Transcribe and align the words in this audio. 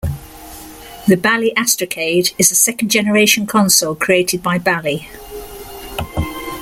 The 1.07 1.15
Bally 1.15 1.53
Astrocade 1.55 2.33
is 2.39 2.51
a 2.51 2.55
second 2.55 2.89
generation 2.89 3.45
console 3.45 3.93
created 3.93 4.41
by 4.41 4.57
Bally. 4.57 5.07